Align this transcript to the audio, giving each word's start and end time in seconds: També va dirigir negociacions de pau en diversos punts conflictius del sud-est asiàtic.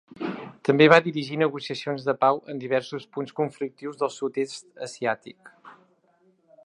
També 0.67 0.85
va 0.93 0.97
dirigir 1.07 1.35
negociacions 1.41 2.07
de 2.07 2.15
pau 2.25 2.41
en 2.53 2.61
diversos 2.63 3.05
punts 3.19 3.37
conflictius 3.41 4.01
del 4.01 4.13
sud-est 4.17 4.87
asiàtic. 4.89 5.55